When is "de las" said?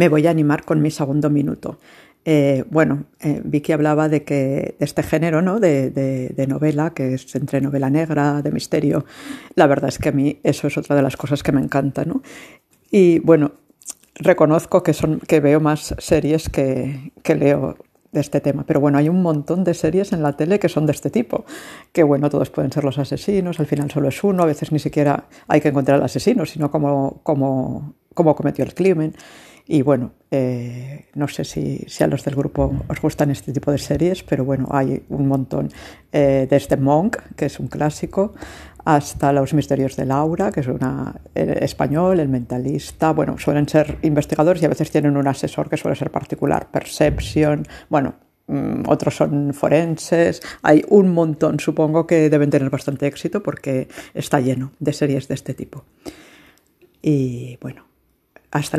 10.96-11.18